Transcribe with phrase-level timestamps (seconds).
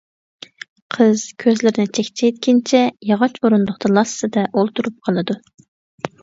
[0.93, 5.39] قىز كۆزلىرىنى چەكچەيتكىنىچە ياغاچ ئورۇندۇقتا لاسسىدە ئولتۇرۇپ قالىدۇ.